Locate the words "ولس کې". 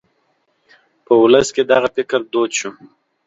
1.21-1.63